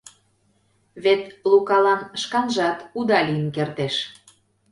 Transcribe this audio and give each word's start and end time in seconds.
Вет 1.03 1.23
Лукалан 1.49 2.01
шканжат 2.21 2.79
уда 2.99 3.19
лийын 3.27 3.49
кертеш. 3.55 3.95